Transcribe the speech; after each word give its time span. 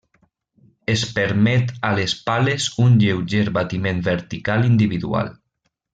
Es 0.93 1.03
permet 1.17 1.69
a 1.91 1.91
les 1.99 2.15
pales 2.29 2.67
un 2.85 2.97
lleuger 3.05 3.45
batiment 3.59 4.01
vertical 4.09 4.71
individual. 4.71 5.35